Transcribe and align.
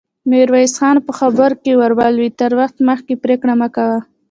ميرويس 0.29 0.73
خان 0.79 0.95
په 1.07 1.11
خبره 1.19 1.55
کې 1.63 1.71
ور 1.79 1.91
ولوېد: 1.99 2.33
تر 2.41 2.51
وخت 2.59 2.75
مخکې 2.89 3.13
پرېکړه 3.23 3.53
مه 3.61 3.67
کوه! 3.75 3.99